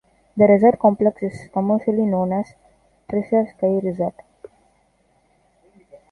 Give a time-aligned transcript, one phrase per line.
[0.35, 2.55] The resort complex is known commercially as
[3.07, 4.15] Perisher Ski Resort.